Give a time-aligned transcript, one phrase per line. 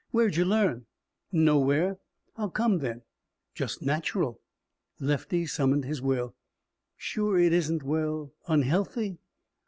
[0.09, 0.87] Where'd you learn?"
[1.31, 1.99] "Nowhere."
[2.35, 3.03] "How come, then?"
[3.53, 4.41] "Just natural."
[4.99, 6.33] Lefty summoned his will.
[6.97, 9.19] "Sure it isn't well unhealthy.